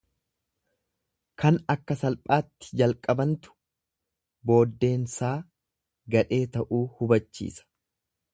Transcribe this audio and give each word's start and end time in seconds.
Kan 1.43 1.59
akka 1.73 1.97
salphaatti 2.03 2.71
jalqabantu 2.81 3.55
booddeensaa 4.51 5.31
gadhee 6.17 6.43
ta'uu 6.57 6.83
hubachiisa. 6.97 7.71